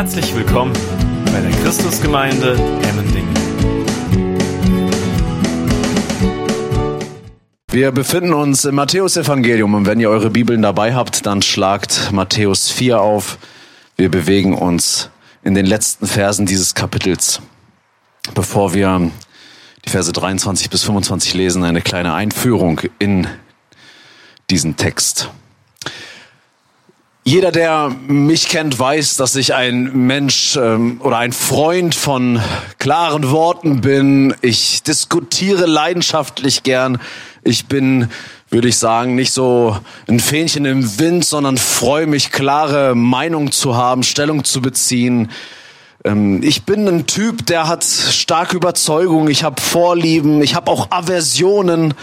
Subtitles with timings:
[0.00, 0.72] Herzlich willkommen
[1.26, 3.34] bei der Christusgemeinde Emmendingen.
[7.70, 12.70] Wir befinden uns im Matthäusevangelium und wenn ihr eure Bibeln dabei habt, dann schlagt Matthäus
[12.70, 13.36] 4 auf.
[13.98, 15.10] Wir bewegen uns
[15.42, 17.42] in den letzten Versen dieses Kapitels.
[18.34, 19.10] Bevor wir
[19.84, 23.26] die Verse 23 bis 25 lesen, eine kleine Einführung in
[24.48, 25.28] diesen Text.
[27.30, 32.42] Jeder, der mich kennt, weiß, dass ich ein Mensch ähm, oder ein Freund von
[32.80, 34.34] klaren Worten bin.
[34.40, 37.00] Ich diskutiere leidenschaftlich gern.
[37.44, 38.08] Ich bin,
[38.48, 43.76] würde ich sagen, nicht so ein Fähnchen im Wind, sondern freue mich, klare Meinung zu
[43.76, 45.30] haben, Stellung zu beziehen.
[46.02, 49.28] Ähm, ich bin ein Typ, der hat starke Überzeugung.
[49.28, 50.42] Ich habe Vorlieben.
[50.42, 51.94] Ich habe auch Aversionen.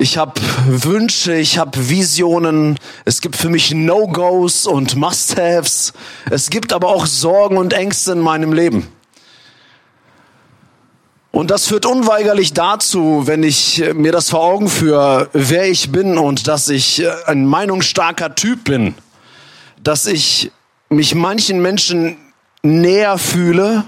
[0.00, 2.78] Ich habe Wünsche, ich habe Visionen.
[3.04, 5.92] Es gibt für mich No-Gos und Must-Haves.
[6.30, 8.86] Es gibt aber auch Sorgen und Ängste in meinem Leben.
[11.32, 16.16] Und das führt unweigerlich dazu, wenn ich mir das vor Augen führe, wer ich bin
[16.16, 18.94] und dass ich ein meinungsstarker Typ bin,
[19.82, 20.52] dass ich
[20.90, 22.16] mich manchen Menschen
[22.62, 23.82] näher fühle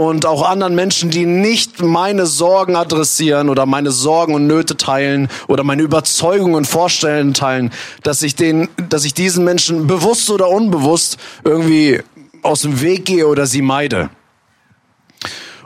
[0.00, 5.28] und auch anderen Menschen, die nicht meine Sorgen adressieren oder meine Sorgen und Nöte teilen
[5.46, 7.70] oder meine Überzeugungen und Vorstellungen teilen,
[8.02, 12.00] dass ich den, dass ich diesen Menschen bewusst oder unbewusst irgendwie
[12.42, 14.08] aus dem Weg gehe oder sie meide.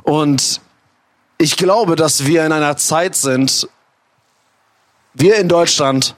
[0.02, 0.60] Und
[1.38, 3.68] ich glaube, dass wir in einer Zeit sind,
[5.14, 6.16] wir in Deutschland,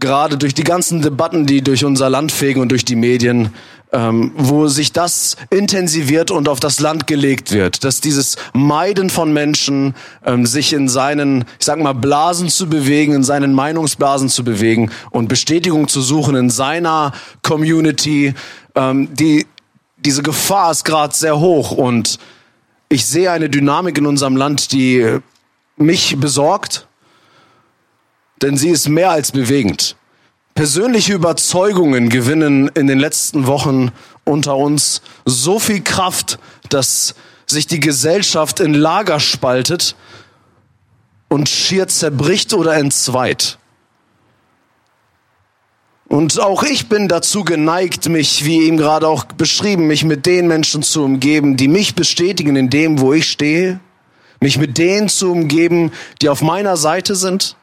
[0.00, 3.52] gerade durch die ganzen Debatten, die durch unser Land fegen und durch die Medien,
[3.92, 9.32] ähm, wo sich das intensiviert und auf das Land gelegt wird, dass dieses Meiden von
[9.32, 9.94] Menschen,
[10.24, 14.90] ähm, sich in seinen, ich sag mal, Blasen zu bewegen, in seinen Meinungsblasen zu bewegen
[15.10, 18.34] und Bestätigung zu suchen in seiner Community,
[18.74, 19.46] ähm, die
[19.96, 22.18] diese Gefahr ist gerade sehr hoch und
[22.88, 25.18] ich sehe eine Dynamik in unserem Land, die
[25.76, 26.86] mich besorgt,
[28.40, 29.96] denn sie ist mehr als bewegend.
[30.58, 33.92] Persönliche Überzeugungen gewinnen in den letzten Wochen
[34.24, 37.14] unter uns so viel Kraft, dass
[37.46, 39.94] sich die Gesellschaft in Lager spaltet
[41.28, 43.56] und schier zerbricht oder entzweit.
[46.08, 50.48] Und auch ich bin dazu geneigt, mich, wie eben gerade auch beschrieben, mich mit den
[50.48, 53.78] Menschen zu umgeben, die mich bestätigen in dem, wo ich stehe,
[54.40, 57.54] mich mit denen zu umgeben, die auf meiner Seite sind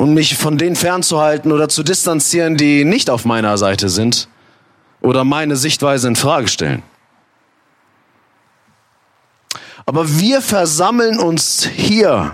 [0.00, 4.28] und mich von denen fernzuhalten oder zu distanzieren, die nicht auf meiner Seite sind
[5.02, 6.82] oder meine Sichtweise in Frage stellen.
[9.84, 12.32] Aber wir versammeln uns hier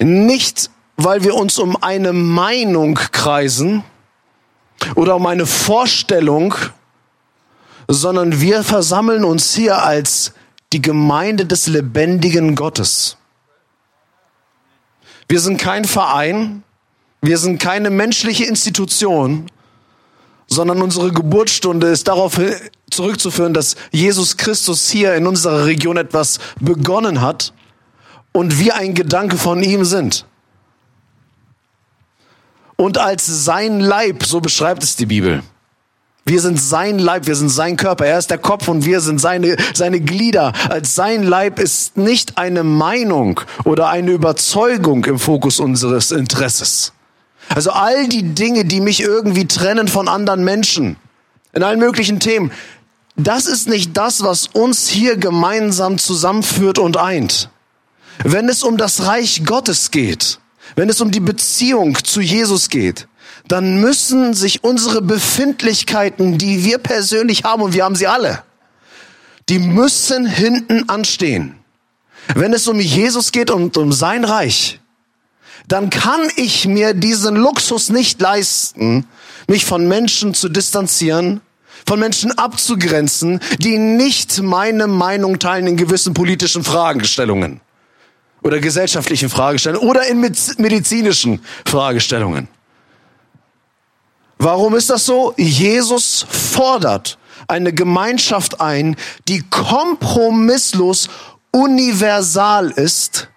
[0.00, 3.82] nicht, weil wir uns um eine Meinung kreisen
[4.94, 6.54] oder um eine Vorstellung,
[7.88, 10.32] sondern wir versammeln uns hier als
[10.72, 13.16] die Gemeinde des lebendigen Gottes.
[15.28, 16.62] Wir sind kein Verein,
[17.20, 19.50] wir sind keine menschliche Institution,
[20.46, 22.40] sondern unsere Geburtsstunde ist darauf
[22.90, 27.52] zurückzuführen, dass Jesus Christus hier in unserer Region etwas begonnen hat
[28.32, 30.24] und wir ein Gedanke von ihm sind.
[32.76, 35.42] Und als sein Leib, so beschreibt es die Bibel,
[36.28, 38.06] wir sind sein Leib, wir sind sein Körper.
[38.06, 40.52] Er ist der Kopf und wir sind seine, seine Glieder.
[40.68, 46.92] Als sein Leib ist nicht eine Meinung oder eine Überzeugung im Fokus unseres Interesses.
[47.48, 50.96] Also all die Dinge, die mich irgendwie trennen von anderen Menschen,
[51.54, 52.52] in allen möglichen Themen,
[53.16, 57.50] das ist nicht das, was uns hier gemeinsam zusammenführt und eint.
[58.22, 60.38] Wenn es um das Reich Gottes geht,
[60.76, 63.08] wenn es um die Beziehung zu Jesus geht,
[63.48, 68.42] dann müssen sich unsere Befindlichkeiten, die wir persönlich haben, und wir haben sie alle,
[69.48, 71.54] die müssen hinten anstehen.
[72.34, 74.80] Wenn es um Jesus geht und um sein Reich,
[75.66, 79.06] dann kann ich mir diesen Luxus nicht leisten,
[79.48, 81.40] mich von Menschen zu distanzieren,
[81.86, 87.62] von Menschen abzugrenzen, die nicht meine Meinung teilen in gewissen politischen Fragestellungen
[88.42, 92.48] oder gesellschaftlichen Fragestellungen oder in medizinischen Fragestellungen.
[94.48, 95.34] Warum ist das so?
[95.36, 97.18] Jesus fordert
[97.48, 98.96] eine Gemeinschaft ein,
[99.28, 101.10] die kompromisslos
[101.50, 103.28] universal ist.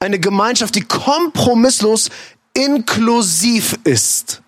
[0.00, 2.08] Eine Gemeinschaft, die kompromisslos
[2.54, 4.40] inklusiv ist.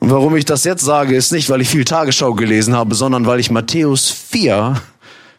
[0.00, 3.26] Und warum ich das jetzt sage, ist nicht, weil ich viel Tagesschau gelesen habe, sondern
[3.26, 4.80] weil ich Matthäus 4,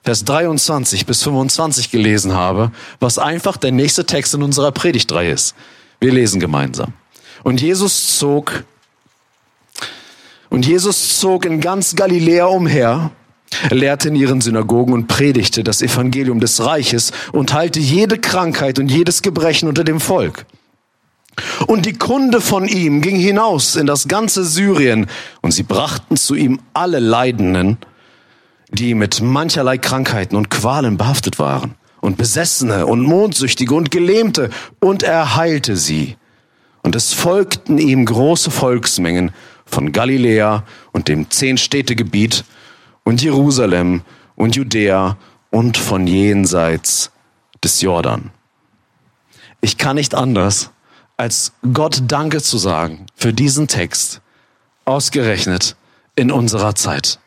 [0.04, 5.56] Vers 23 bis 25 gelesen habe, was einfach der nächste Text in unserer Predigtreihe ist.
[6.00, 6.94] Wir lesen gemeinsam.
[7.48, 8.66] Und Jesus zog
[10.50, 13.12] Und Jesus zog in ganz Galiläa umher,
[13.70, 18.92] lehrte in ihren Synagogen und predigte das Evangelium des Reiches und heilte jede Krankheit und
[18.92, 20.46] jedes Gebrechen unter dem Volk.
[21.68, 25.08] Und die Kunde von ihm ging hinaus in das ganze Syrien,
[25.42, 27.78] und sie brachten zu ihm alle Leidenden,
[28.72, 34.50] die mit mancherlei Krankheiten und Qualen behaftet waren, und Besessene und Mondsüchtige und Gelähmte,
[34.82, 36.18] und er heilte sie.
[36.88, 39.34] Und es folgten ihm große Volksmengen
[39.66, 40.64] von Galiläa
[40.94, 42.46] und dem Zehnstädtegebiet
[43.04, 44.04] und Jerusalem
[44.38, 45.18] und Judäa
[45.50, 47.12] und von jenseits
[47.62, 48.32] des Jordan.
[49.60, 50.72] Ich kann nicht anders,
[51.18, 54.22] als Gott Danke zu sagen für diesen Text,
[54.86, 55.76] ausgerechnet
[56.16, 57.20] in unserer Zeit.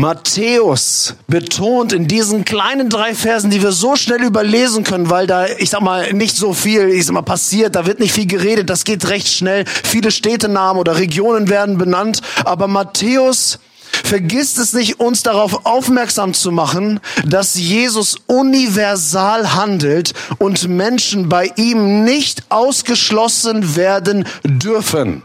[0.00, 5.46] Matthäus betont in diesen kleinen drei Versen, die wir so schnell überlesen können, weil da,
[5.46, 8.70] ich sag mal, nicht so viel, ich sag mal, passiert, da wird nicht viel geredet,
[8.70, 9.66] das geht recht schnell.
[9.66, 13.58] Viele Städtenamen oder Regionen werden benannt, aber Matthäus
[14.02, 21.52] vergisst es nicht, uns darauf aufmerksam zu machen, dass Jesus universal handelt und Menschen bei
[21.56, 25.24] ihm nicht ausgeschlossen werden dürfen.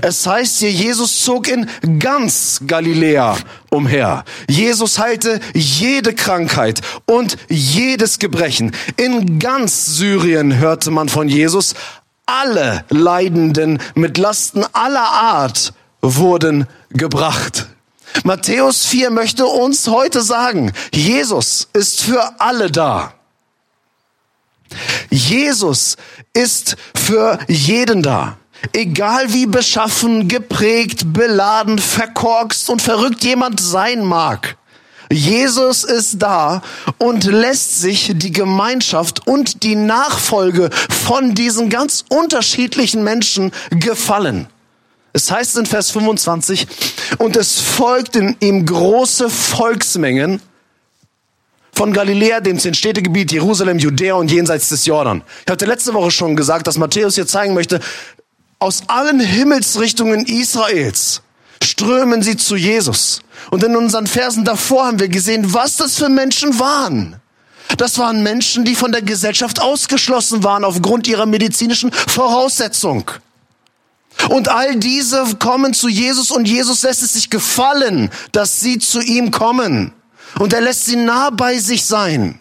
[0.00, 1.68] Es heißt hier, Jesus zog in
[1.98, 3.36] ganz Galiläa
[3.70, 4.24] umher.
[4.48, 8.74] Jesus heilte jede Krankheit und jedes Gebrechen.
[8.96, 11.74] In ganz Syrien hörte man von Jesus.
[12.24, 17.66] Alle Leidenden mit Lasten aller Art wurden gebracht.
[18.24, 23.14] Matthäus 4 möchte uns heute sagen, Jesus ist für alle da.
[25.10, 25.96] Jesus
[26.32, 28.36] ist für jeden da.
[28.72, 34.56] Egal wie beschaffen, geprägt, beladen, verkorkst und verrückt jemand sein mag.
[35.10, 36.62] Jesus ist da
[36.98, 44.46] und lässt sich die Gemeinschaft und die Nachfolge von diesen ganz unterschiedlichen Menschen gefallen.
[45.12, 46.66] Es heißt in Vers 25,
[47.18, 50.40] und es folgten ihm große Volksmengen
[51.74, 55.22] von Galiläa, dem Zehn-Städtegebiet, Jerusalem, Judäa und jenseits des Jordan.
[55.44, 57.80] Ich hatte letzte Woche schon gesagt, dass Matthäus hier zeigen möchte,
[58.62, 61.20] aus allen Himmelsrichtungen Israels
[61.62, 63.20] strömen sie zu Jesus.
[63.50, 67.16] Und in unseren Versen davor haben wir gesehen, was das für Menschen waren.
[67.76, 73.10] Das waren Menschen, die von der Gesellschaft ausgeschlossen waren aufgrund ihrer medizinischen Voraussetzung.
[74.28, 79.00] Und all diese kommen zu Jesus und Jesus lässt es sich gefallen, dass sie zu
[79.00, 79.92] ihm kommen.
[80.38, 82.38] Und er lässt sie nah bei sich sein.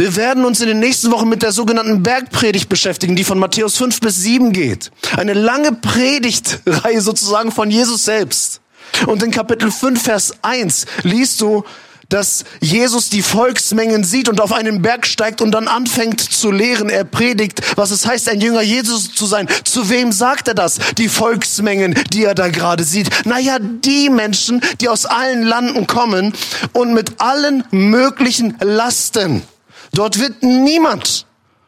[0.00, 3.76] Wir werden uns in den nächsten Wochen mit der sogenannten Bergpredigt beschäftigen, die von Matthäus
[3.76, 4.90] 5 bis 7 geht.
[5.14, 8.62] Eine lange Predigtreihe sozusagen von Jesus selbst.
[9.06, 11.64] Und in Kapitel 5, Vers 1 liest du,
[12.08, 16.88] dass Jesus die Volksmengen sieht und auf einen Berg steigt und dann anfängt zu lehren.
[16.88, 19.48] Er predigt, was es heißt, ein Jünger Jesus zu sein.
[19.64, 20.78] Zu wem sagt er das?
[20.96, 23.26] Die Volksmengen, die er da gerade sieht.
[23.26, 26.32] Naja, die Menschen, die aus allen Landen kommen
[26.72, 29.42] und mit allen möglichen Lasten
[29.92, 31.26] Dort wird niemand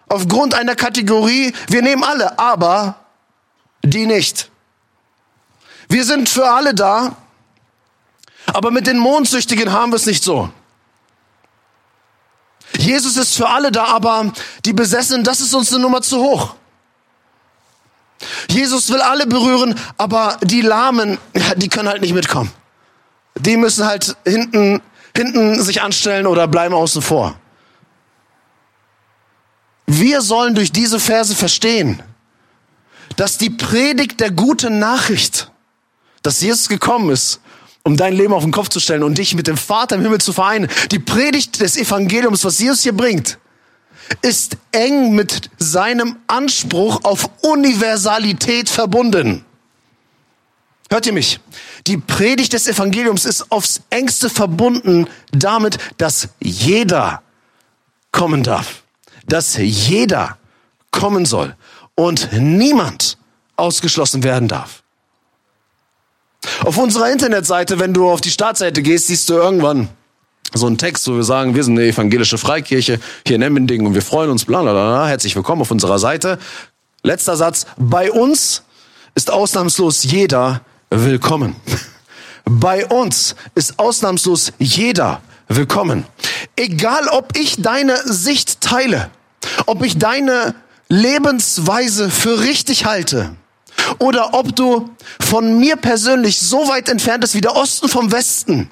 [0.09, 2.97] aufgrund einer Kategorie, wir nehmen alle, aber
[3.83, 4.51] die nicht.
[5.89, 7.17] Wir sind für alle da,
[8.47, 10.51] aber mit den Mondsüchtigen haben wir es nicht so.
[12.79, 14.33] Jesus ist für alle da, aber
[14.65, 16.55] die Besessenen, das ist uns eine Nummer zu hoch.
[18.49, 21.19] Jesus will alle berühren, aber die Lahmen,
[21.57, 22.51] die können halt nicht mitkommen.
[23.35, 24.81] Die müssen halt hinten,
[25.17, 27.35] hinten sich anstellen oder bleiben außen vor.
[29.95, 32.03] Wir sollen durch diese Verse verstehen,
[33.17, 35.51] dass die Predigt der guten Nachricht,
[36.23, 37.41] dass Jesus gekommen ist,
[37.83, 40.23] um dein Leben auf den Kopf zu stellen und dich mit dem Vater im Himmel
[40.23, 43.37] zu vereinen, die Predigt des Evangeliums, was Jesus hier bringt,
[44.23, 49.45] ist eng mit seinem Anspruch auf Universalität verbunden.
[50.89, 51.39] Hört ihr mich?
[51.87, 57.23] Die Predigt des Evangeliums ist aufs engste verbunden damit, dass jeder
[58.11, 58.82] kommen darf
[59.27, 60.37] dass jeder
[60.91, 61.57] kommen soll
[61.95, 63.19] und niemand
[63.57, 64.83] ausgeschlossen werden darf.
[66.65, 69.89] Auf unserer Internetseite, wenn du auf die Startseite gehst, siehst du irgendwann
[70.55, 73.95] so einen Text, wo wir sagen, wir sind eine evangelische Freikirche hier in Emmendingen und
[73.95, 75.07] wir freuen uns, bla bla bla.
[75.07, 76.39] Herzlich willkommen auf unserer Seite.
[77.03, 77.67] Letzter Satz.
[77.77, 78.63] Bei uns
[79.15, 81.57] ist ausnahmslos jeder willkommen.
[82.45, 86.05] Bei uns ist ausnahmslos jeder willkommen.
[86.57, 89.11] Egal, ob ich deine Sicht teile,
[89.67, 90.55] ob ich deine
[90.89, 93.35] Lebensweise für richtig halte
[93.99, 98.71] oder ob du von mir persönlich so weit entfernt bist wie der Osten vom Westen.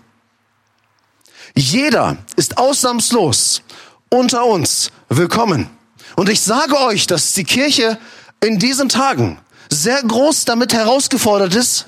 [1.56, 3.62] Jeder ist ausnahmslos
[4.08, 5.68] unter uns willkommen.
[6.16, 7.98] Und ich sage euch, dass die Kirche
[8.40, 11.86] in diesen Tagen sehr groß damit herausgefordert ist,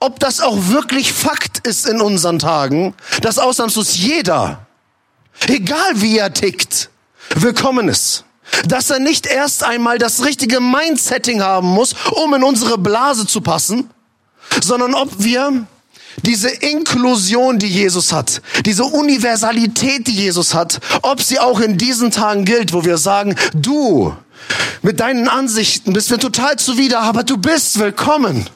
[0.00, 4.66] ob das auch wirklich Fakt ist in unseren Tagen, dass ausnahmslos jeder,
[5.46, 6.90] egal wie er tickt,
[7.34, 8.24] willkommen ist.
[8.66, 13.40] Dass er nicht erst einmal das richtige Mindsetting haben muss, um in unsere Blase zu
[13.42, 13.90] passen,
[14.62, 15.66] sondern ob wir
[16.24, 22.10] diese Inklusion, die Jesus hat, diese Universalität, die Jesus hat, ob sie auch in diesen
[22.10, 24.14] Tagen gilt, wo wir sagen, du
[24.82, 28.48] mit deinen Ansichten bist mir total zuwider, aber du bist willkommen.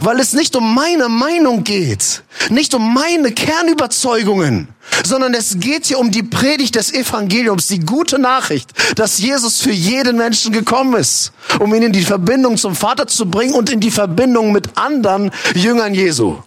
[0.00, 4.68] Weil es nicht um meine Meinung geht, nicht um meine Kernüberzeugungen,
[5.04, 9.72] sondern es geht hier um die Predigt des Evangeliums, die gute Nachricht, dass Jesus für
[9.72, 13.80] jeden Menschen gekommen ist, um ihn in die Verbindung zum Vater zu bringen und in
[13.80, 16.38] die Verbindung mit anderen Jüngern Jesu.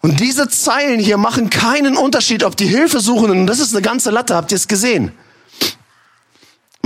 [0.00, 4.10] Und diese Zeilen hier machen keinen Unterschied, ob die Hilfesuchenden, und das ist eine ganze
[4.10, 5.12] Latte, habt ihr es gesehen?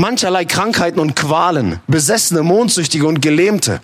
[0.01, 3.83] Mancherlei Krankheiten und Qualen, Besessene, Mondsüchtige und Gelähmte.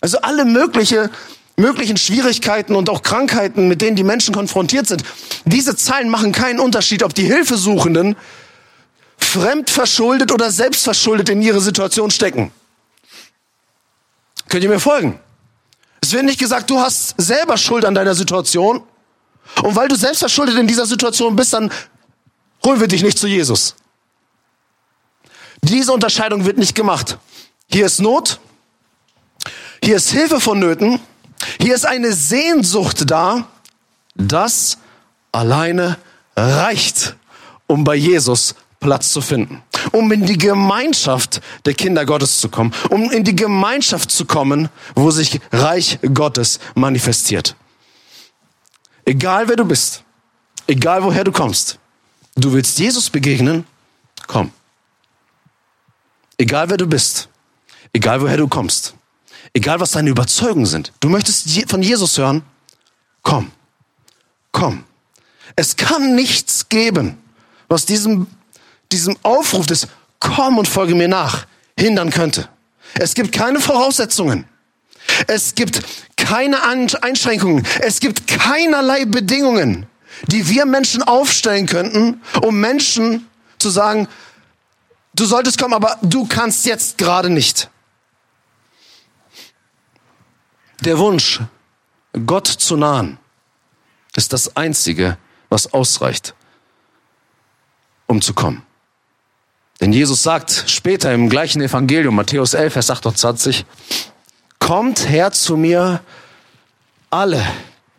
[0.00, 1.08] Also alle mögliche,
[1.56, 5.04] möglichen Schwierigkeiten und auch Krankheiten, mit denen die Menschen konfrontiert sind.
[5.44, 8.16] Diese Zeilen machen keinen Unterschied, ob die Hilfesuchenden
[9.18, 12.50] fremdverschuldet oder selbstverschuldet in ihre Situation stecken.
[14.48, 15.20] Könnt ihr mir folgen?
[16.00, 18.82] Es wird nicht gesagt, du hast selber Schuld an deiner Situation.
[19.62, 21.70] Und weil du selbst verschuldet in dieser Situation bist, dann
[22.64, 23.76] holen wir dich nicht zu Jesus.
[25.68, 27.18] Diese Unterscheidung wird nicht gemacht.
[27.68, 28.38] Hier ist Not,
[29.82, 31.00] hier ist Hilfe vonnöten,
[31.60, 33.48] hier ist eine Sehnsucht da,
[34.14, 34.78] das
[35.32, 35.98] alleine
[36.36, 37.16] reicht,
[37.66, 42.72] um bei Jesus Platz zu finden, um in die Gemeinschaft der Kinder Gottes zu kommen,
[42.90, 47.56] um in die Gemeinschaft zu kommen, wo sich Reich Gottes manifestiert.
[49.04, 50.04] Egal wer du bist,
[50.68, 51.80] egal woher du kommst,
[52.36, 53.66] du willst Jesus begegnen,
[54.28, 54.52] komm.
[56.38, 57.28] Egal wer du bist,
[57.92, 58.94] egal woher du kommst,
[59.52, 62.42] egal was deine Überzeugungen sind, du möchtest von Jesus hören,
[63.22, 63.50] komm,
[64.52, 64.84] komm.
[65.54, 67.16] Es kann nichts geben,
[67.68, 68.26] was diesem
[68.92, 69.88] diesem Aufruf des
[70.18, 71.46] Komm und folge mir nach
[71.78, 72.48] hindern könnte.
[72.98, 74.46] Es gibt keine Voraussetzungen.
[75.26, 75.82] Es gibt
[76.16, 77.66] keine Einschränkungen.
[77.80, 79.86] Es gibt keinerlei Bedingungen,
[80.28, 83.26] die wir Menschen aufstellen könnten, um Menschen
[83.58, 84.08] zu sagen,
[85.16, 87.70] du solltest kommen, aber du kannst jetzt gerade nicht.
[90.80, 91.40] Der Wunsch,
[92.26, 93.18] Gott zu nahen,
[94.14, 95.18] ist das Einzige,
[95.48, 96.34] was ausreicht,
[98.06, 98.62] um zu kommen.
[99.80, 103.66] Denn Jesus sagt später im gleichen Evangelium, Matthäus 11, Vers 28,
[104.58, 106.00] Kommt her zu mir
[107.10, 107.44] alle,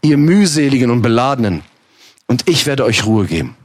[0.01, 1.63] ihr mühseligen und beladenen,
[2.25, 3.55] und ich werde euch Ruhe geben.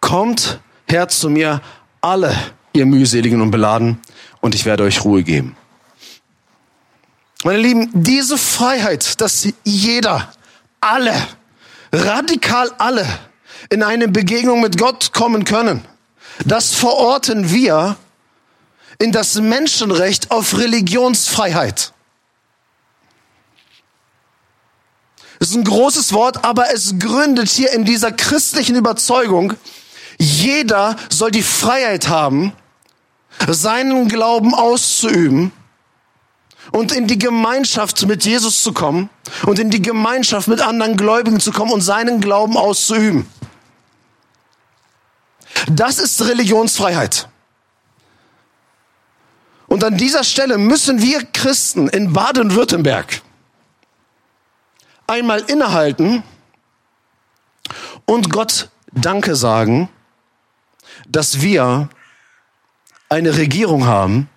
[0.00, 1.60] Kommt her zu mir
[2.00, 2.34] alle,
[2.72, 4.00] ihr mühseligen und beladen,
[4.40, 5.56] und ich werde euch Ruhe geben.
[7.44, 10.32] Meine Lieben, diese Freiheit, dass jeder,
[10.80, 11.14] alle,
[11.92, 13.06] radikal alle
[13.70, 15.84] in eine Begegnung mit Gott kommen können,
[16.44, 17.96] das verorten wir
[18.98, 21.92] in das Menschenrecht auf Religionsfreiheit.
[25.38, 29.54] Das ist ein großes Wort, aber es gründet hier in dieser christlichen Überzeugung,
[30.18, 32.52] jeder soll die Freiheit haben,
[33.48, 35.52] seinen Glauben auszuüben
[36.72, 39.10] und in die Gemeinschaft mit Jesus zu kommen
[39.46, 43.26] und in die Gemeinschaft mit anderen Gläubigen zu kommen und seinen Glauben auszuüben.
[45.70, 47.28] Das ist Religionsfreiheit.
[49.66, 53.22] Und an dieser Stelle müssen wir Christen in Baden-Württemberg
[55.06, 56.22] einmal innehalten
[58.06, 59.88] und Gott Danke sagen,
[61.08, 61.88] dass wir
[63.08, 64.28] eine Regierung haben,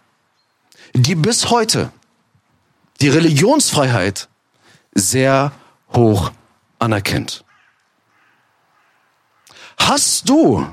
[0.94, 1.92] die bis heute
[3.02, 4.30] die Religionsfreiheit
[4.94, 5.52] sehr
[5.94, 6.32] hoch
[6.80, 7.44] anerkennt.
[9.78, 10.66] Hast du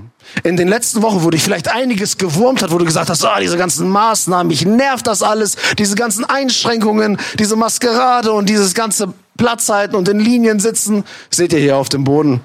[0.43, 3.41] in den letzten Wochen, wo dich vielleicht einiges gewurmt hat, wo du gesagt hast, ah,
[3.41, 9.15] diese ganzen Maßnahmen, mich nervt das alles, diese ganzen Einschränkungen, diese Maskerade und dieses ganze
[9.39, 12.41] Platzhalten und in Linien sitzen, seht ihr hier auf dem Boden.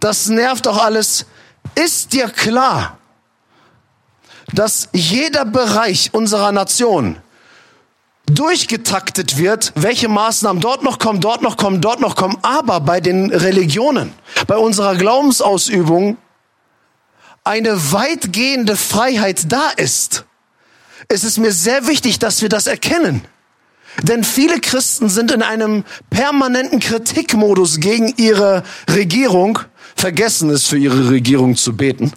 [0.00, 1.26] Das nervt doch alles.
[1.74, 2.98] Ist dir klar,
[4.52, 7.16] dass jeder Bereich unserer Nation
[8.26, 13.00] durchgetaktet wird, welche Maßnahmen dort noch kommen, dort noch kommen, dort noch kommen, aber bei
[13.00, 14.12] den Religionen,
[14.46, 16.16] bei unserer Glaubensausübung
[17.44, 20.24] eine weitgehende Freiheit da ist,
[21.08, 23.22] es ist mir sehr wichtig, dass wir das erkennen.
[24.02, 29.58] Denn viele Christen sind in einem permanenten Kritikmodus gegen ihre Regierung,
[29.96, 32.12] vergessen es für ihre Regierung zu beten.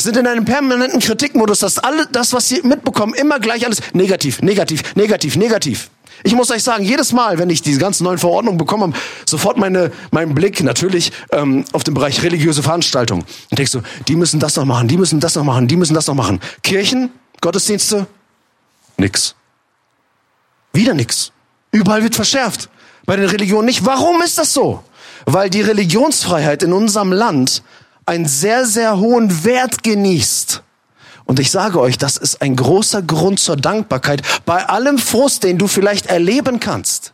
[0.00, 4.42] sind in einem permanenten Kritikmodus, dass alle das, was sie mitbekommen, immer gleich alles negativ,
[4.42, 5.90] negativ, negativ, negativ.
[6.24, 8.92] Ich muss euch sagen, jedes Mal, wenn ich diese ganzen neuen Verordnungen bekomme,
[9.28, 13.22] sofort meine, meinen Blick natürlich ähm, auf den Bereich religiöse Veranstaltungen.
[13.50, 15.94] Und denkst du, die müssen das noch machen, die müssen das noch machen, die müssen
[15.94, 16.40] das noch machen.
[16.62, 18.06] Kirchen, Gottesdienste,
[18.96, 19.34] nix.
[20.72, 21.32] Wieder nix.
[21.70, 22.70] Überall wird verschärft.
[23.04, 23.84] Bei den Religionen nicht.
[23.84, 24.82] Warum ist das so?
[25.26, 27.62] Weil die Religionsfreiheit in unserem Land
[28.06, 30.62] einen sehr, sehr hohen Wert genießt.
[31.26, 34.22] Und ich sage euch, das ist ein großer Grund zur Dankbarkeit.
[34.46, 37.12] Bei allem Frust, den du vielleicht erleben kannst,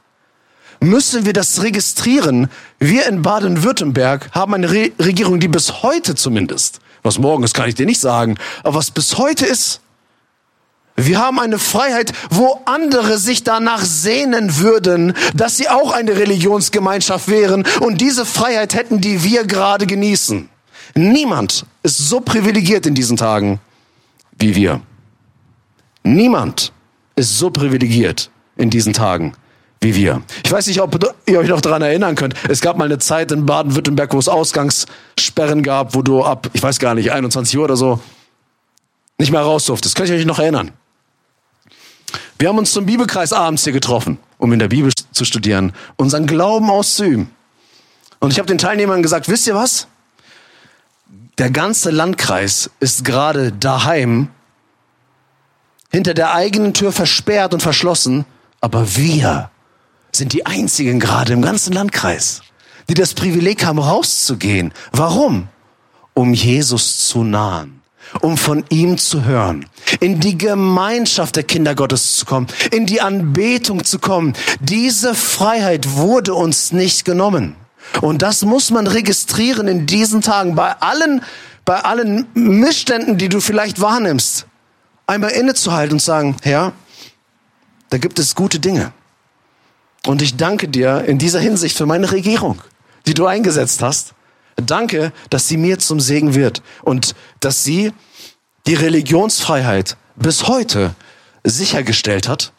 [0.80, 2.50] müssen wir das registrieren.
[2.78, 7.68] Wir in Baden-Württemberg haben eine Re Regierung, die bis heute zumindest, was morgen ist, kann
[7.68, 9.80] ich dir nicht sagen, aber was bis heute ist,
[11.06, 17.28] wir haben eine Freiheit, wo andere sich danach sehnen würden, dass sie auch eine Religionsgemeinschaft
[17.28, 20.48] wären und diese Freiheit hätten, die wir gerade genießen.
[20.94, 23.60] Niemand ist so privilegiert in diesen Tagen
[24.38, 24.80] wie wir.
[26.02, 26.72] Niemand
[27.14, 29.34] ist so privilegiert in diesen Tagen
[29.80, 30.22] wie wir.
[30.44, 32.34] Ich weiß nicht, ob ihr euch noch daran erinnern könnt.
[32.48, 36.62] Es gab mal eine Zeit in Baden-Württemberg, wo es Ausgangssperren gab, wo du ab, ich
[36.62, 38.00] weiß gar nicht, 21 Uhr oder so
[39.18, 39.94] nicht mehr raus durftest.
[39.96, 40.72] Könnt ihr euch noch erinnern?
[42.42, 46.26] Wir haben uns zum Bibelkreis abends hier getroffen, um in der Bibel zu studieren, unseren
[46.26, 47.30] Glauben auszuüben.
[48.18, 49.86] Und ich habe den Teilnehmern gesagt, wisst ihr was?
[51.38, 54.26] Der ganze Landkreis ist gerade daheim,
[55.92, 58.24] hinter der eigenen Tür versperrt und verschlossen,
[58.60, 59.48] aber wir
[60.10, 62.42] sind die einzigen gerade im ganzen Landkreis,
[62.88, 64.74] die das Privileg haben, rauszugehen.
[64.90, 65.46] Warum?
[66.12, 67.81] Um Jesus zu nahen
[68.20, 69.66] um von ihm zu hören,
[70.00, 74.34] in die Gemeinschaft der Kinder Gottes zu kommen, in die Anbetung zu kommen.
[74.60, 77.56] Diese Freiheit wurde uns nicht genommen.
[78.00, 81.22] Und das muss man registrieren in diesen Tagen bei allen,
[81.64, 84.46] bei allen Missständen, die du vielleicht wahrnimmst.
[85.06, 86.72] Einmal innezuhalten und sagen, Herr,
[87.90, 88.92] da gibt es gute Dinge.
[90.06, 92.60] Und ich danke dir in dieser Hinsicht für meine Regierung,
[93.06, 94.14] die du eingesetzt hast.
[94.56, 97.92] Danke, dass sie mir zum Segen wird und dass sie
[98.66, 100.94] die Religionsfreiheit bis heute
[101.44, 102.52] sichergestellt hat.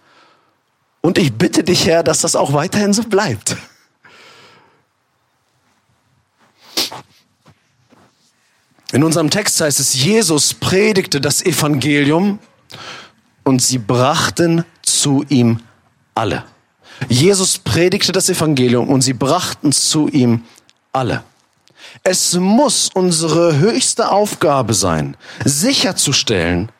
[1.01, 3.57] Und ich bitte dich, Herr, dass das auch weiterhin so bleibt.
[8.91, 12.39] In unserem Text heißt es, Jesus predigte das Evangelium
[13.43, 15.61] und sie brachten zu ihm
[16.13, 16.43] alle.
[17.09, 20.43] Jesus predigte das Evangelium und sie brachten zu ihm
[20.91, 21.23] alle.
[22.01, 26.71] Es muss unsere höchste Aufgabe sein, sicherzustellen,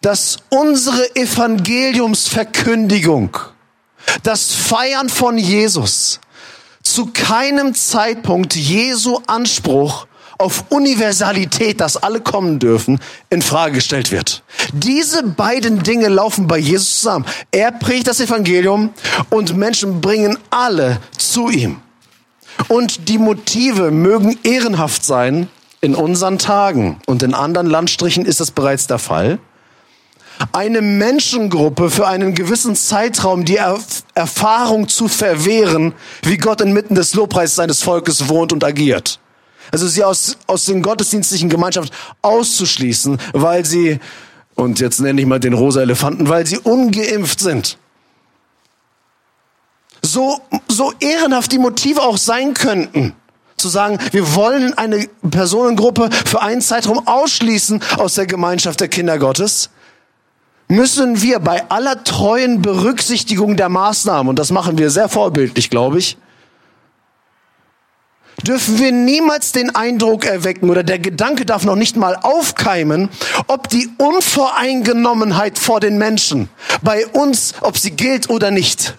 [0.00, 3.36] dass unsere Evangeliumsverkündigung,
[4.22, 6.20] das Feiern von Jesus,
[6.82, 10.06] zu keinem Zeitpunkt Jesu Anspruch
[10.38, 14.42] auf Universalität, dass alle kommen dürfen, in Frage gestellt wird.
[14.72, 17.24] Diese beiden Dinge laufen bei Jesus zusammen.
[17.50, 18.92] Er predigt das Evangelium
[19.30, 21.80] und Menschen bringen alle zu ihm.
[22.68, 25.48] Und die Motive mögen ehrenhaft sein
[25.80, 26.98] in unseren Tagen.
[27.06, 29.38] Und in anderen Landstrichen ist das bereits der Fall.
[30.52, 33.78] Eine Menschengruppe für einen gewissen Zeitraum die er
[34.14, 39.20] Erfahrung zu verwehren, wie Gott inmitten des Lobpreises seines Volkes wohnt und agiert.
[39.70, 44.00] Also sie aus, aus den gottesdienstlichen Gemeinschaft auszuschließen, weil sie,
[44.56, 47.78] und jetzt nenne ich mal den rosa Elefanten, weil sie ungeimpft sind
[50.14, 53.14] so, so ehrenhaft die Motive auch sein könnten,
[53.56, 59.18] zu sagen, wir wollen eine Personengruppe für einen Zeitraum ausschließen aus der Gemeinschaft der Kinder
[59.18, 59.70] Gottes,
[60.68, 65.98] müssen wir bei aller treuen Berücksichtigung der Maßnahmen, und das machen wir sehr vorbildlich, glaube
[65.98, 66.16] ich,
[68.42, 73.08] dürfen wir niemals den Eindruck erwecken oder der Gedanke darf noch nicht mal aufkeimen,
[73.46, 76.48] ob die Unvoreingenommenheit vor den Menschen
[76.82, 78.96] bei uns, ob sie gilt oder nicht.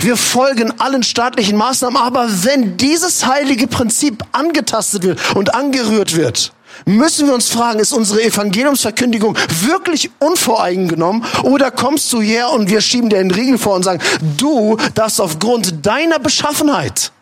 [0.00, 6.52] Wir folgen allen staatlichen Maßnahmen, aber wenn dieses heilige Prinzip angetastet wird und angerührt wird,
[6.84, 12.80] müssen wir uns fragen, ist unsere Evangeliumsverkündigung wirklich unvoreingenommen oder kommst du her und wir
[12.80, 14.00] schieben dir einen Riegel vor und sagen,
[14.36, 17.12] du darfst aufgrund deiner Beschaffenheit,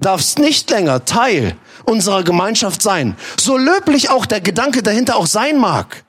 [0.00, 3.16] darfst nicht länger Teil unserer Gemeinschaft sein.
[3.38, 6.05] So löblich auch der Gedanke dahinter auch sein mag.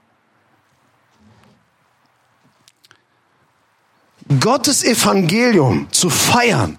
[4.39, 6.77] Gottes Evangelium zu feiern,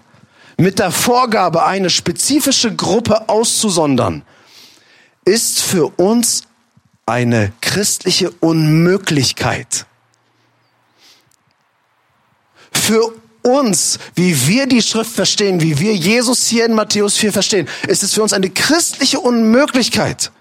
[0.57, 4.23] mit der Vorgabe, eine spezifische Gruppe auszusondern,
[5.25, 6.43] ist für uns
[7.05, 9.85] eine christliche Unmöglichkeit.
[12.71, 17.67] Für uns, wie wir die Schrift verstehen, wie wir Jesus hier in Matthäus 4 verstehen,
[17.87, 20.31] ist es für uns eine christliche Unmöglichkeit,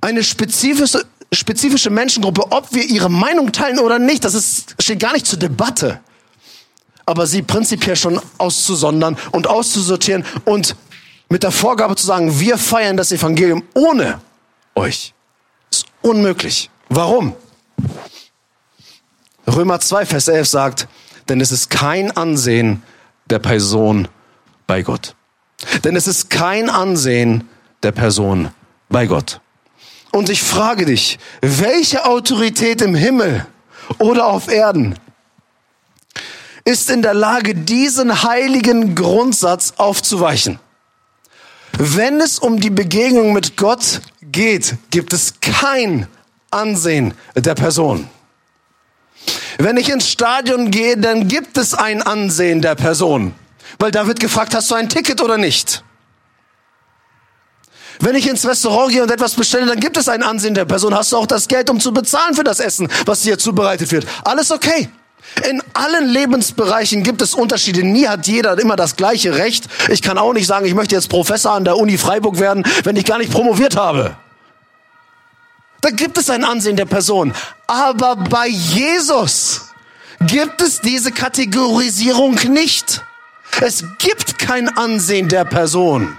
[0.00, 5.12] eine spezifische, spezifische Menschengruppe, ob wir ihre Meinung teilen oder nicht, das ist, steht gar
[5.12, 6.00] nicht zur Debatte.
[7.04, 10.76] Aber sie prinzipiell schon auszusondern und auszusortieren und
[11.28, 14.20] mit der Vorgabe zu sagen, wir feiern das Evangelium ohne
[14.74, 15.14] euch,
[15.70, 16.70] ist unmöglich.
[16.88, 17.34] Warum?
[19.46, 20.88] Römer 2, Vers 11 sagt,
[21.28, 22.82] denn es ist kein Ansehen
[23.30, 24.08] der Person
[24.66, 25.14] bei Gott.
[25.84, 27.48] Denn es ist kein Ansehen
[27.82, 28.50] der Person
[28.88, 29.40] bei Gott.
[30.16, 33.46] Und ich frage dich, welche Autorität im Himmel
[33.98, 34.94] oder auf Erden
[36.64, 40.58] ist in der Lage, diesen heiligen Grundsatz aufzuweichen?
[41.76, 46.06] Wenn es um die Begegnung mit Gott geht, gibt es kein
[46.50, 48.08] Ansehen der Person.
[49.58, 53.34] Wenn ich ins Stadion gehe, dann gibt es ein Ansehen der Person.
[53.78, 55.84] Weil da wird gefragt, hast du ein Ticket oder nicht?
[58.00, 60.94] Wenn ich ins Restaurant gehe und etwas bestelle, dann gibt es ein Ansehen der Person.
[60.94, 64.06] Hast du auch das Geld, um zu bezahlen für das Essen, was dir zubereitet wird?
[64.24, 64.88] Alles okay.
[65.48, 67.82] In allen Lebensbereichen gibt es Unterschiede.
[67.82, 69.66] Nie hat jeder immer das gleiche Recht.
[69.88, 72.96] Ich kann auch nicht sagen, ich möchte jetzt Professor an der Uni Freiburg werden, wenn
[72.96, 74.16] ich gar nicht promoviert habe.
[75.82, 77.34] Da gibt es ein Ansehen der Person.
[77.66, 79.62] Aber bei Jesus
[80.20, 83.02] gibt es diese Kategorisierung nicht.
[83.60, 86.16] Es gibt kein Ansehen der Person.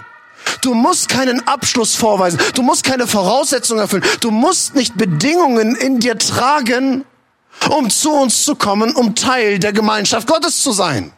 [0.62, 2.40] Du musst keinen Abschluss vorweisen.
[2.54, 4.04] Du musst keine Voraussetzungen erfüllen.
[4.20, 7.04] Du musst nicht Bedingungen in dir tragen,
[7.70, 11.12] um zu uns zu kommen, um Teil der Gemeinschaft Gottes zu sein.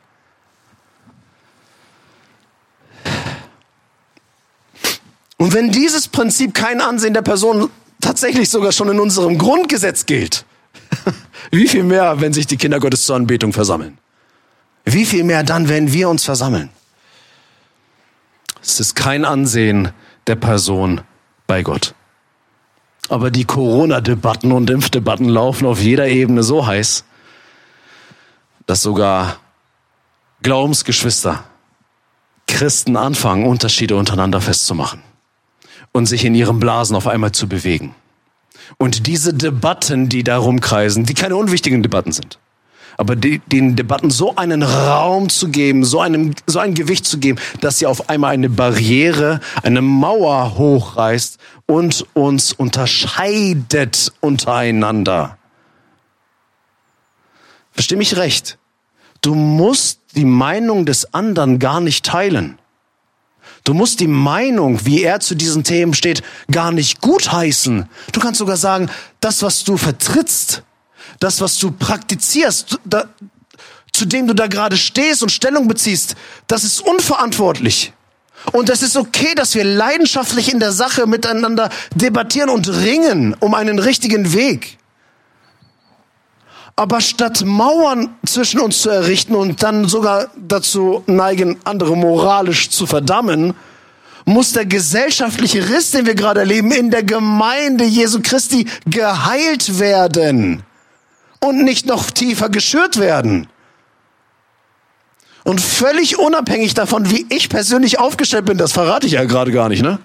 [5.36, 10.44] Und wenn dieses Prinzip kein Ansehen der Person tatsächlich sogar schon in unserem Grundgesetz gilt,
[11.50, 13.96] wie viel mehr, wenn sich die Kinder Gottes zur Anbetung versammeln?
[14.84, 16.68] Wie viel mehr dann, wenn wir uns versammeln?
[18.62, 19.90] Es ist kein Ansehen
[20.26, 21.00] der Person
[21.46, 21.94] bei Gott.
[23.08, 27.04] Aber die Corona-Debatten und Impfdebatten laufen auf jeder Ebene so heiß,
[28.66, 29.38] dass sogar
[30.42, 31.44] Glaubensgeschwister,
[32.46, 35.02] Christen anfangen, Unterschiede untereinander festzumachen
[35.92, 37.94] und sich in ihren Blasen auf einmal zu bewegen.
[38.78, 42.38] Und diese Debatten, die darum kreisen, die keine unwichtigen Debatten sind,
[42.96, 47.18] aber die, den Debatten so einen Raum zu geben, so, einem, so ein Gewicht zu
[47.18, 55.38] geben, dass sie auf einmal eine Barriere, eine Mauer hochreißt und uns unterscheidet untereinander.
[57.72, 58.58] Versteh mich recht.
[59.22, 62.58] Du musst die Meinung des anderen gar nicht teilen.
[63.64, 67.88] Du musst die Meinung, wie er zu diesen Themen steht, gar nicht gutheißen.
[68.12, 70.62] Du kannst sogar sagen, das, was du vertrittst,
[71.20, 73.04] das, was du praktizierst, da,
[73.92, 76.16] zu dem du da gerade stehst und Stellung beziehst,
[76.48, 77.92] das ist unverantwortlich.
[78.52, 83.54] Und es ist okay, dass wir leidenschaftlich in der Sache miteinander debattieren und ringen um
[83.54, 84.78] einen richtigen Weg.
[86.74, 92.86] Aber statt Mauern zwischen uns zu errichten und dann sogar dazu neigen, andere moralisch zu
[92.86, 93.52] verdammen,
[94.24, 100.62] muss der gesellschaftliche Riss, den wir gerade erleben, in der Gemeinde Jesu Christi geheilt werden
[101.40, 103.48] und nicht noch tiefer geschürt werden.
[105.44, 109.68] Und völlig unabhängig davon, wie ich persönlich aufgestellt bin, das verrate ich ja gerade gar
[109.68, 109.98] nicht, ne?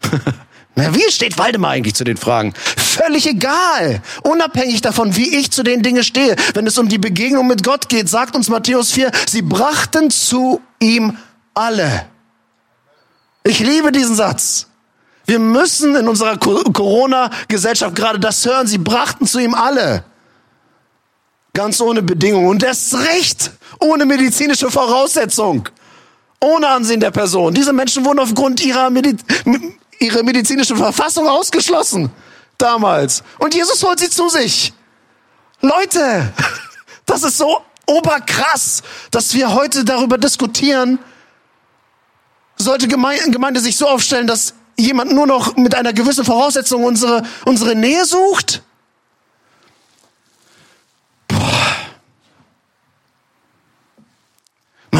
[0.74, 2.54] Na, wie steht Waldemar eigentlich zu den Fragen?
[2.54, 4.00] Völlig egal.
[4.22, 6.36] Unabhängig davon, wie ich zu den Dingen stehe.
[6.54, 10.60] Wenn es um die Begegnung mit Gott geht, sagt uns Matthäus 4, sie brachten zu
[10.78, 11.18] ihm
[11.52, 12.06] alle.
[13.42, 14.68] Ich liebe diesen Satz.
[15.26, 18.66] Wir müssen in unserer Corona-Gesellschaft gerade das hören.
[18.66, 20.04] Sie brachten zu ihm alle.
[21.58, 22.46] Ganz ohne Bedingung.
[22.46, 25.68] Und erst recht ohne medizinische Voraussetzung.
[26.40, 27.52] Ohne Ansehen der Person.
[27.52, 29.16] Diese Menschen wurden aufgrund ihrer Medi
[29.98, 32.12] ihre medizinische Verfassung ausgeschlossen.
[32.58, 33.24] Damals.
[33.40, 34.72] Und Jesus holt sie zu sich.
[35.60, 36.32] Leute,
[37.06, 41.00] das ist so oberkrass, dass wir heute darüber diskutieren.
[42.56, 47.74] Sollte Gemeinde sich so aufstellen, dass jemand nur noch mit einer gewissen Voraussetzung unsere, unsere
[47.74, 48.62] Nähe sucht?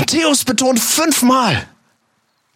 [0.09, 1.67] Matthäus betont fünfmal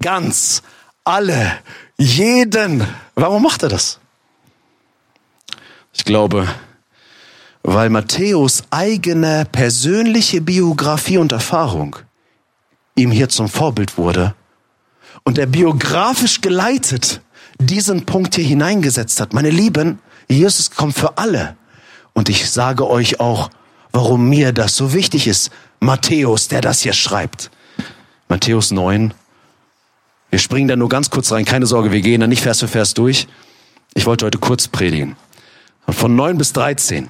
[0.00, 0.62] ganz
[1.04, 1.52] alle
[1.98, 2.86] jeden.
[3.14, 3.98] Warum macht er das?
[5.92, 6.48] Ich glaube,
[7.62, 11.96] weil Matthäus eigene persönliche Biografie und Erfahrung
[12.94, 14.34] ihm hier zum Vorbild wurde
[15.22, 17.20] und er biografisch geleitet
[17.58, 19.34] diesen Punkt hier hineingesetzt hat.
[19.34, 21.54] Meine Lieben, Jesus kommt für alle.
[22.14, 23.50] Und ich sage euch auch,
[23.92, 25.50] warum mir das so wichtig ist.
[25.82, 27.50] Matthäus, der das hier schreibt.
[28.28, 29.12] Matthäus 9.
[30.30, 31.44] Wir springen da nur ganz kurz rein.
[31.44, 33.26] Keine Sorge, wir gehen da nicht Vers für Vers durch.
[33.92, 35.16] Ich wollte heute kurz predigen.
[35.88, 37.08] Von 9 bis 13.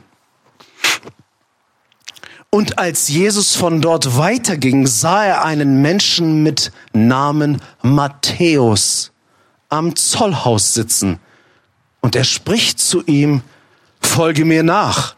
[2.49, 9.13] Und als Jesus von dort weiterging, sah er einen Menschen mit Namen Matthäus
[9.69, 11.19] am Zollhaus sitzen.
[12.01, 13.43] Und er spricht zu ihm,
[14.01, 15.15] folge mir nach.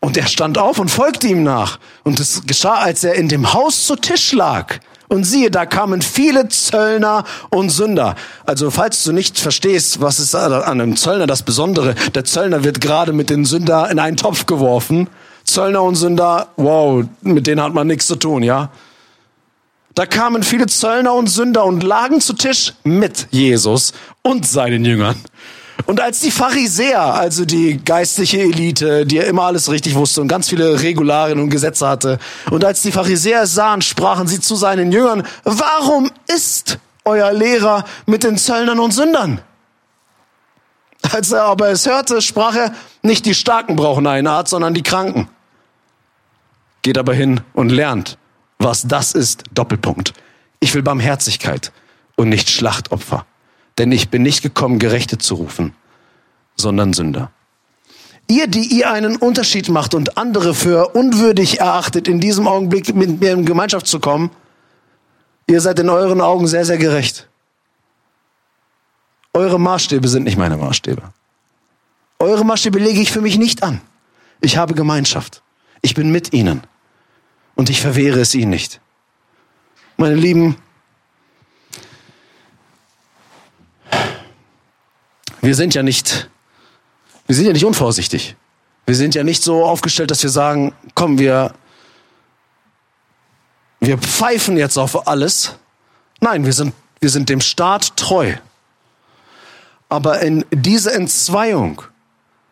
[0.00, 1.78] Und er stand auf und folgte ihm nach.
[2.04, 4.78] Und es geschah, als er in dem Haus zu Tisch lag.
[5.08, 8.14] Und siehe, da kamen viele Zöllner und Sünder.
[8.46, 12.80] Also falls du nicht verstehst, was ist an einem Zöllner das Besondere, der Zöllner wird
[12.80, 15.08] gerade mit den Sünder in einen Topf geworfen
[15.44, 18.70] Zöllner und Sünder, wow, mit denen hat man nichts zu tun, ja?
[19.94, 25.16] Da kamen viele Zöllner und Sünder und lagen zu Tisch mit Jesus und seinen Jüngern.
[25.86, 30.28] Und als die Pharisäer, also die geistliche Elite, die ja immer alles richtig wusste und
[30.28, 32.18] ganz viele Regularien und Gesetze hatte,
[32.50, 38.24] und als die Pharisäer sahen, sprachen sie zu seinen Jüngern, warum ist euer Lehrer mit
[38.24, 39.40] den Zöllnern und Sündern?
[41.12, 44.82] Als er aber es hörte, sprach er, nicht die Starken brauchen einen Arzt, sondern die
[44.82, 45.28] Kranken.
[46.82, 48.18] Geht aber hin und lernt,
[48.58, 50.12] was das ist, Doppelpunkt.
[50.60, 51.72] Ich will Barmherzigkeit
[52.16, 53.24] und nicht Schlachtopfer.
[53.80, 55.72] Denn ich bin nicht gekommen, Gerechte zu rufen,
[56.54, 57.30] sondern Sünder.
[58.28, 63.22] Ihr, die ihr einen Unterschied macht und andere für unwürdig erachtet, in diesem Augenblick mit
[63.22, 64.32] mir in Gemeinschaft zu kommen,
[65.46, 67.26] ihr seid in euren Augen sehr, sehr gerecht.
[69.32, 71.00] Eure Maßstäbe sind nicht meine Maßstäbe.
[72.18, 73.80] Eure Maßstäbe lege ich für mich nicht an.
[74.42, 75.42] Ich habe Gemeinschaft.
[75.80, 76.60] Ich bin mit ihnen.
[77.54, 78.82] Und ich verwehre es ihnen nicht.
[79.96, 80.56] Meine Lieben,
[85.40, 86.28] wir sind ja nicht,
[87.26, 88.36] wir sind ja nicht unvorsichtig.
[88.86, 91.54] Wir sind ja nicht so aufgestellt, dass wir sagen, komm, wir,
[93.80, 95.54] wir pfeifen jetzt auf alles.
[96.20, 98.34] Nein, wir sind, wir sind dem Staat treu.
[99.88, 101.82] Aber in diese Entzweiung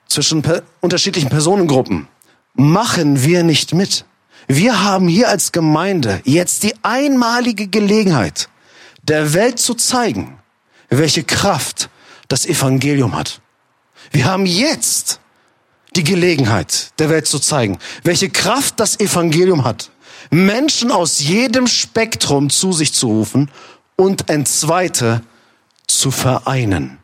[0.06, 2.08] zwischen per unterschiedlichen Personengruppen
[2.54, 4.04] machen wir nicht mit.
[4.48, 8.48] Wir haben hier als Gemeinde jetzt die einmalige Gelegenheit,
[9.02, 10.38] der Welt zu zeigen,
[10.88, 11.90] welche Kraft
[12.28, 13.40] das Evangelium hat.
[14.10, 15.20] Wir haben jetzt
[15.96, 19.90] die Gelegenheit, der Welt zu zeigen, welche Kraft das Evangelium hat.
[20.30, 23.50] Menschen aus jedem Spektrum zu sich zu rufen
[23.96, 25.22] und Entzweite
[25.86, 26.98] zu vereinen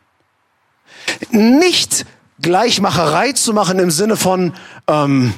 [1.31, 2.05] nicht
[2.41, 4.53] Gleichmacherei zu machen im Sinne von,
[4.87, 5.33] ähm,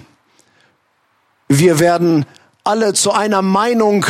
[1.48, 2.26] wir werden
[2.64, 4.06] alle zu einer Meinung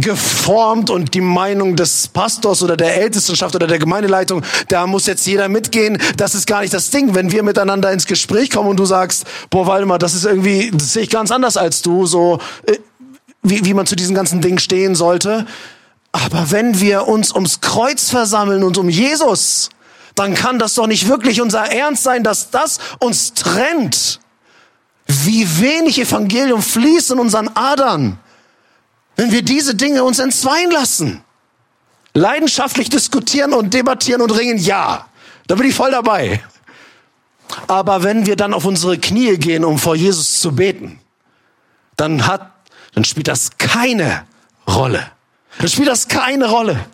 [0.00, 5.26] geformt und die Meinung des Pastors oder der Ältestenschaft oder der Gemeindeleitung, da muss jetzt
[5.26, 5.98] jeder mitgehen.
[6.16, 7.14] Das ist gar nicht das Ding.
[7.14, 10.92] Wenn wir miteinander ins Gespräch kommen und du sagst, boah, Waldemar, das ist irgendwie, das
[10.94, 12.78] sehe ich ganz anders als du, so, äh,
[13.42, 15.46] wie, wie man zu diesen ganzen Dingen stehen sollte,
[16.12, 19.70] aber wenn wir uns ums Kreuz versammeln und um Jesus,
[20.14, 24.20] dann kann das doch nicht wirklich unser Ernst sein, dass das uns trennt.
[25.06, 28.18] Wie wenig Evangelium fließt in unseren Adern,
[29.22, 31.22] wenn wir diese Dinge uns entzweien lassen.
[32.12, 35.06] Leidenschaftlich diskutieren und debattieren und ringen, ja,
[35.46, 36.42] da bin ich voll dabei.
[37.68, 40.98] Aber wenn wir dann auf unsere Knie gehen, um vor Jesus zu beten,
[41.96, 42.50] dann hat,
[42.94, 44.24] dann spielt das keine
[44.66, 45.06] Rolle.
[45.58, 46.84] Dann spielt das keine Rolle.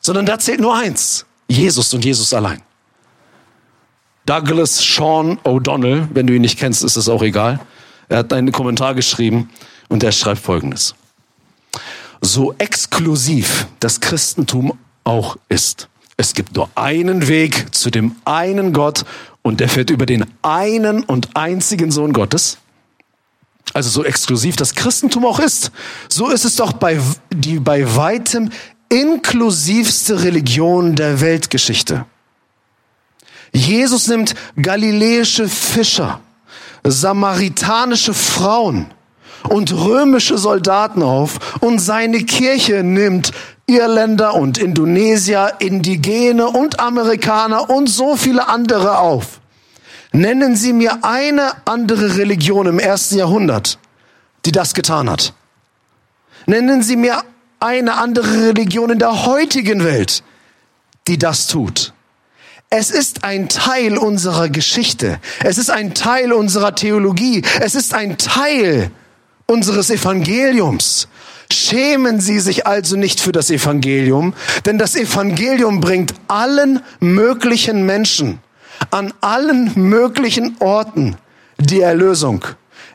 [0.00, 1.24] Sondern da zählt nur eins.
[1.48, 2.60] Jesus und Jesus allein.
[4.26, 7.60] Douglas Sean O'Donnell, wenn du ihn nicht kennst, ist es auch egal.
[8.10, 9.48] Er hat einen Kommentar geschrieben
[9.88, 10.94] und er schreibt folgendes.
[12.20, 15.88] So exklusiv das Christentum auch ist.
[16.16, 19.04] Es gibt nur einen Weg zu dem einen Gott
[19.42, 22.58] und der führt über den einen und einzigen Sohn Gottes
[23.74, 25.70] also so exklusiv das Christentum auch ist,
[26.08, 26.98] so ist es doch bei,
[27.30, 28.50] die bei weitem
[28.88, 32.06] inklusivste Religion der Weltgeschichte.
[33.52, 36.20] Jesus nimmt galiläische Fischer,
[36.84, 38.86] samaritanische Frauen
[39.48, 43.32] und römische Soldaten auf und seine Kirche nimmt
[43.66, 49.40] Irländer und Indonesier, Indigene und Amerikaner und so viele andere auf.
[50.12, 53.78] Nennen Sie mir eine andere Religion im ersten Jahrhundert,
[54.46, 55.34] die das getan hat.
[56.46, 57.22] Nennen Sie mir
[57.60, 60.22] eine andere Religion in der heutigen Welt,
[61.06, 61.92] die das tut.
[62.70, 65.18] Es ist ein Teil unserer Geschichte.
[65.42, 67.42] Es ist ein Teil unserer Theologie.
[67.60, 68.90] Es ist ein Teil
[69.48, 71.08] unseres Evangeliums.
[71.50, 74.34] Schämen Sie sich also nicht für das Evangelium,
[74.66, 78.40] denn das Evangelium bringt allen möglichen Menschen
[78.90, 81.16] an allen möglichen Orten
[81.58, 82.44] die Erlösung.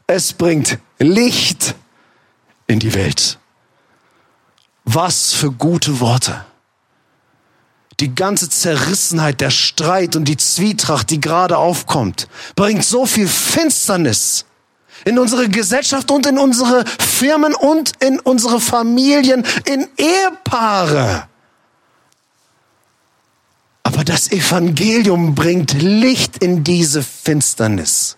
[0.08, 1.76] Es bringt Licht
[2.68, 3.38] in die Welt.
[4.86, 6.46] Was für gute Worte.
[8.00, 14.46] Die ganze Zerrissenheit, der Streit und die Zwietracht, die gerade aufkommt, bringt so viel Finsternis
[15.06, 21.28] in unsere Gesellschaft und in unsere Firmen und in unsere Familien, in Ehepaare.
[23.84, 28.18] Aber das Evangelium bringt Licht in diese Finsternis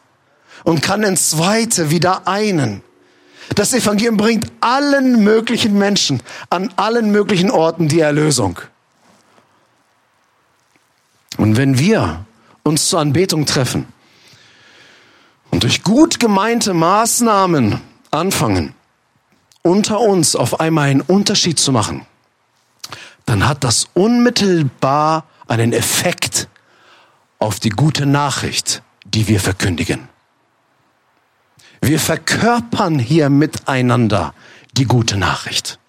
[0.64, 2.82] und kann ins Weite wieder einen.
[3.56, 8.60] Das Evangelium bringt allen möglichen Menschen an allen möglichen Orten die Erlösung.
[11.38, 12.26] Und wenn wir
[12.64, 13.88] uns zur Anbetung treffen
[15.56, 17.80] und durch gut gemeinte Maßnahmen
[18.12, 18.76] anfangen,
[19.62, 22.06] unter uns auf einmal einen Unterschied zu machen,
[23.26, 26.50] dann hat das unmittelbar einen Effekt
[27.40, 30.10] auf die gute Nachricht, die wir verkündigen.
[31.80, 34.34] Wir verkörpern hier miteinander
[34.74, 35.80] die gute Nachricht.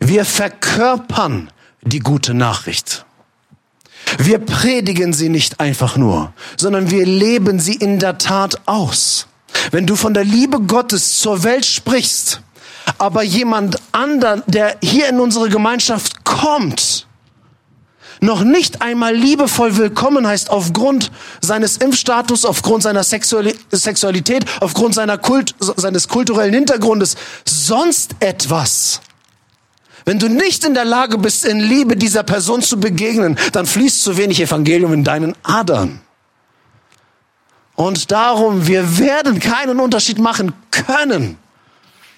[0.00, 3.06] Wir verkörpern die gute Nachricht.
[4.18, 9.26] Wir predigen sie nicht einfach nur, sondern wir leben sie in der Tat aus.
[9.70, 12.40] Wenn du von der Liebe Gottes zur Welt sprichst,
[12.98, 17.06] aber jemand anderen, der hier in unsere Gemeinschaft kommt,
[18.20, 25.54] noch nicht einmal liebevoll willkommen heißt aufgrund seines Impfstatus, aufgrund seiner Sexualität, aufgrund seiner Kult,
[25.58, 29.00] seines kulturellen Hintergrundes, sonst etwas.
[30.04, 34.02] Wenn du nicht in der Lage bist, in Liebe dieser Person zu begegnen, dann fließt
[34.02, 36.00] zu wenig Evangelium in deinen Adern.
[37.74, 41.38] Und darum, wir werden keinen Unterschied machen können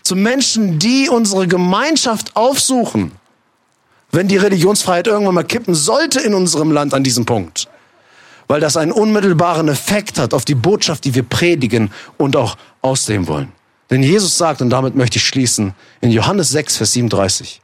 [0.02, 3.12] zu Menschen, die unsere Gemeinschaft aufsuchen,
[4.12, 7.68] wenn die Religionsfreiheit irgendwann mal kippen sollte in unserem Land an diesem Punkt.
[8.48, 13.26] Weil das einen unmittelbaren Effekt hat auf die Botschaft, die wir predigen und auch ausleben
[13.26, 13.50] wollen.
[13.90, 17.60] Denn Jesus sagt, und damit möchte ich schließen, in Johannes 6, Vers 37,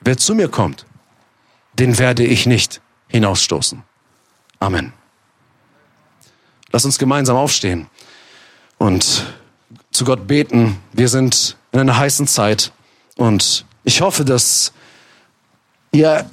[0.00, 0.86] wer zu mir kommt,
[1.74, 3.82] den werde ich nicht hinausstoßen.
[4.60, 4.92] Amen.
[6.70, 7.86] Lass uns gemeinsam aufstehen
[8.76, 9.24] und
[9.90, 10.76] zu Gott beten.
[10.92, 12.72] Wir sind in einer heißen Zeit
[13.16, 14.72] und ich hoffe, dass
[15.92, 16.28] ihr,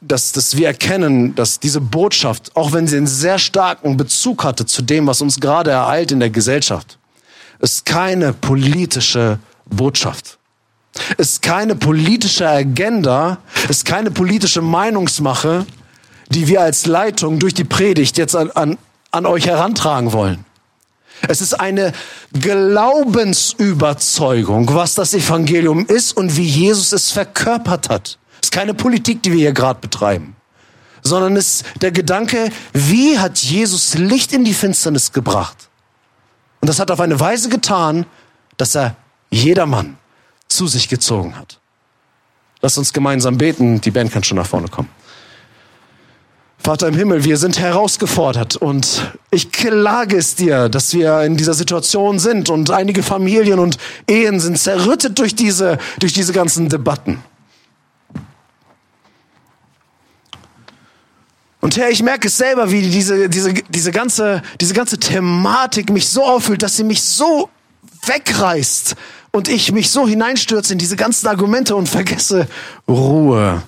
[0.00, 4.66] dass, dass wir erkennen, dass diese Botschaft, auch wenn sie einen sehr starken Bezug hatte
[4.66, 6.98] zu dem, was uns gerade ereilt in der Gesellschaft,
[7.60, 10.37] ist keine politische Botschaft.
[11.16, 15.64] Ist keine politische Agenda, ist keine politische Meinungsmache,
[16.30, 18.78] die wir als Leitung durch die Predigt jetzt an, an,
[19.10, 20.44] an euch herantragen wollen.
[21.26, 21.92] Es ist eine
[22.32, 28.18] Glaubensüberzeugung, was das Evangelium ist und wie Jesus es verkörpert hat.
[28.40, 30.36] Es ist keine Politik, die wir hier gerade betreiben,
[31.02, 35.68] sondern es ist der Gedanke, wie hat Jesus Licht in die Finsternis gebracht?
[36.60, 38.06] Und das hat auf eine Weise getan,
[38.56, 38.94] dass er
[39.30, 39.96] jedermann
[40.48, 41.60] zu sich gezogen hat.
[42.60, 43.80] Lass uns gemeinsam beten.
[43.80, 44.88] Die Band kann schon nach vorne kommen.
[46.58, 51.54] Vater im Himmel, wir sind herausgefordert und ich klage es dir, dass wir in dieser
[51.54, 57.22] Situation sind und einige Familien und Ehen sind zerrüttet durch diese, durch diese ganzen Debatten.
[61.60, 66.08] Und Herr, ich merke es selber, wie diese, diese, diese, ganze, diese ganze Thematik mich
[66.08, 67.48] so auffüllt, dass sie mich so
[68.04, 68.96] wegreißt
[69.32, 72.48] und ich mich so hineinstürze in diese ganzen Argumente und vergesse,
[72.88, 73.62] Ruhe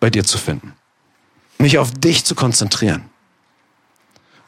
[0.00, 0.74] bei dir zu finden.
[1.58, 3.04] Mich auf dich zu konzentrieren.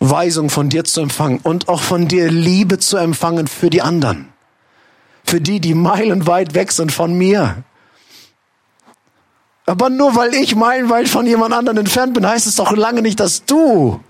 [0.01, 4.29] Weisung von dir zu empfangen und auch von dir Liebe zu empfangen für die anderen.
[5.25, 7.65] Für die, die meilenweit weg sind von mir.
[9.67, 13.21] Aber nur weil ich meilenweit von jemand anderen entfernt bin, heißt es doch lange nicht,
[13.21, 14.01] dass du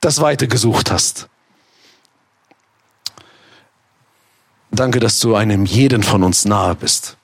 [0.00, 1.28] das Weite gesucht hast.
[4.72, 7.18] Danke, dass du einem jeden von uns nahe bist.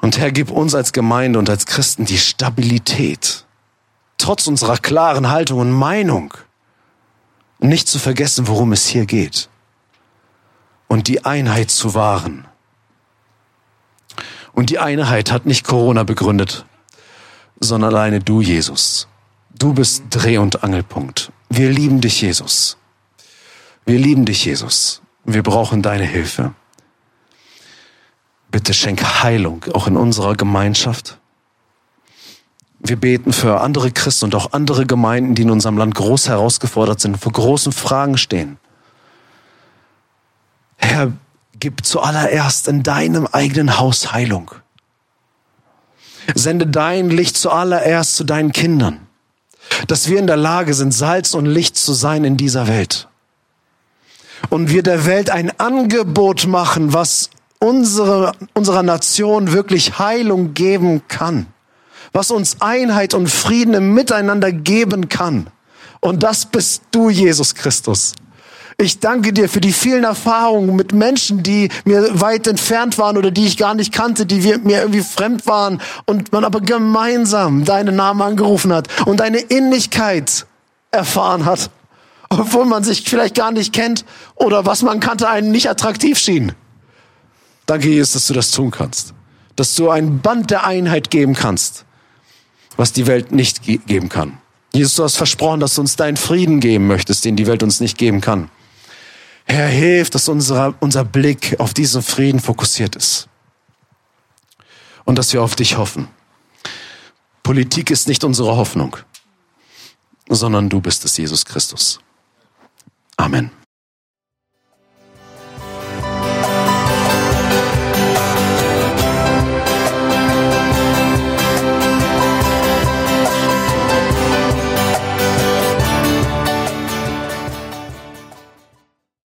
[0.00, 3.44] Und Herr, gib uns als Gemeinde und als Christen die Stabilität,
[4.16, 6.32] trotz unserer klaren Haltung und Meinung,
[7.58, 9.50] nicht zu vergessen, worum es hier geht
[10.88, 12.46] und die Einheit zu wahren
[14.54, 16.64] und die Einheit hat nicht Corona begründet,
[17.60, 19.06] sondern alleine du, Jesus.
[19.50, 21.30] Du bist Dreh- und Angelpunkt.
[21.50, 22.78] Wir lieben dich, Jesus.
[23.84, 25.02] Wir lieben dich, Jesus.
[25.24, 26.54] Wir brauchen deine Hilfe.
[28.50, 31.18] Bitte schenk Heilung, auch in unserer Gemeinschaft.
[32.80, 37.00] Wir beten für andere Christen und auch andere Gemeinden, die in unserem Land groß herausgefordert
[37.00, 38.58] sind, vor großen Fragen stehen.
[40.76, 41.12] Herr,
[41.60, 44.50] Gib zuallererst in deinem eigenen Haus Heilung.
[46.34, 49.06] Sende dein Licht zuallererst zu deinen Kindern.
[49.86, 53.09] dass wir in der Lage sind, Salz und Licht zu sein in dieser Welt.
[54.50, 57.30] Und wir der Welt ein Angebot machen, was
[57.60, 61.46] unsere, unserer Nation wirklich Heilung geben kann.
[62.12, 65.46] Was uns Einheit und Frieden im Miteinander geben kann.
[66.00, 68.14] Und das bist du, Jesus Christus.
[68.78, 73.30] Ich danke dir für die vielen Erfahrungen mit Menschen, die mir weit entfernt waren oder
[73.30, 77.96] die ich gar nicht kannte, die mir irgendwie fremd waren und man aber gemeinsam deinen
[77.96, 80.46] Namen angerufen hat und deine Innigkeit
[80.90, 81.70] erfahren hat,
[82.30, 84.04] obwohl man sich vielleicht gar nicht kennt
[84.36, 86.52] oder was man kannte, einen nicht attraktiv schien.
[87.66, 89.14] Danke, Jesus, dass du das tun kannst.
[89.56, 91.84] Dass du ein Band der Einheit geben kannst,
[92.76, 94.38] was die Welt nicht ge geben kann.
[94.72, 97.80] Jesus, du hast versprochen, dass du uns deinen Frieden geben möchtest, den die Welt uns
[97.80, 98.48] nicht geben kann.
[99.44, 103.28] Herr, hilf, dass unser, unser Blick auf diesen Frieden fokussiert ist.
[105.04, 106.06] Und dass wir auf dich hoffen.
[107.42, 108.96] Politik ist nicht unsere Hoffnung,
[110.28, 111.98] sondern du bist es, Jesus Christus.
[113.20, 113.59] Amen.